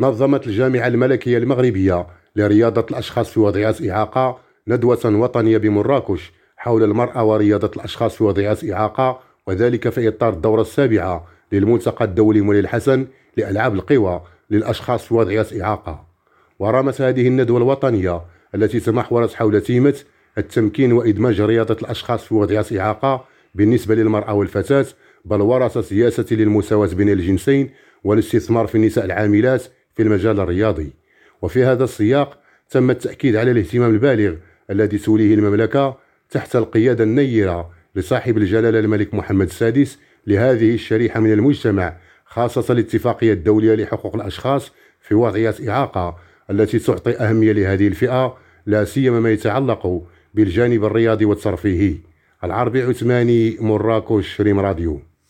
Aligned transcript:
نظمت 0.00 0.46
الجامعة 0.46 0.86
الملكية 0.86 1.38
المغربية 1.38 2.06
لرياضة 2.36 2.86
الأشخاص 2.90 3.30
في 3.30 3.40
وضعيات 3.40 3.88
إعاقة 3.88 4.38
ندوة 4.68 4.98
وطنية 5.04 5.58
بمراكش 5.58 6.32
حول 6.56 6.82
المرأة 6.82 7.24
ورياضة 7.24 7.70
الأشخاص 7.76 8.16
في 8.16 8.24
وضعيات 8.24 8.70
إعاقة 8.70 9.20
وذلك 9.46 9.88
في 9.88 10.08
إطار 10.08 10.32
الدورة 10.32 10.60
السابعة 10.60 11.26
للملتقى 11.52 12.04
الدولي 12.04 12.40
منير 12.40 12.58
الحسن 12.64 13.06
لألعاب 13.36 13.74
القوى 13.74 14.22
للأشخاص 14.50 15.04
في 15.04 15.14
وضعيات 15.14 15.60
إعاقة. 15.60 16.04
ورامت 16.58 17.00
هذه 17.00 17.28
الندوة 17.28 17.58
الوطنية 17.58 18.20
التي 18.54 18.80
تمحورت 18.80 19.34
حول 19.34 19.60
تيمة 19.60 19.94
التمكين 20.38 20.92
وإدماج 20.92 21.40
رياضة 21.40 21.76
الأشخاص 21.82 22.24
في 22.24 22.34
وضعيات 22.34 22.72
إعاقة 22.72 23.24
بالنسبة 23.54 23.94
للمرأة 23.94 24.34
والفتاة 24.34 24.86
بل 25.24 25.40
ورث 25.40 25.78
سياسة 25.78 26.26
للمساواة 26.30 26.88
بين 26.94 27.08
الجنسين 27.08 27.70
والاستثمار 28.04 28.66
في 28.66 28.74
النساء 28.74 29.04
العاملات 29.04 29.62
في 29.98 30.04
المجال 30.04 30.40
الرياضي. 30.40 30.90
وفي 31.42 31.64
هذا 31.64 31.84
السياق 31.84 32.38
تم 32.70 32.90
التأكيد 32.90 33.36
على 33.36 33.50
الاهتمام 33.50 33.90
البالغ 33.90 34.34
الذي 34.70 34.98
توليه 34.98 35.34
المملكة 35.34 35.98
تحت 36.30 36.56
القيادة 36.56 37.04
النيرة 37.04 37.70
لصاحب 37.96 38.38
الجلالة 38.38 38.78
الملك 38.78 39.14
محمد 39.14 39.46
السادس 39.46 39.98
لهذه 40.26 40.74
الشريحة 40.74 41.20
من 41.20 41.32
المجتمع 41.32 41.96
خاصة 42.24 42.72
الاتفاقية 42.72 43.32
الدولية 43.32 43.74
لحقوق 43.74 44.14
الأشخاص 44.14 44.72
في 45.00 45.14
وضعيات 45.14 45.68
إعاقة 45.68 46.16
التي 46.50 46.78
تعطي 46.78 47.10
أهمية 47.10 47.52
لهذه 47.52 47.88
الفئة 47.88 48.36
لا 48.66 48.84
سيما 48.84 49.20
ما 49.20 49.30
يتعلق 49.30 50.02
بالجانب 50.34 50.84
الرياضي 50.84 51.24
والترفيهي 51.24 51.94
العربي 52.44 52.82
عثماني 52.82 53.56
مراكش 53.60 54.40
ريم 54.40 54.60
راديو. 54.60 55.07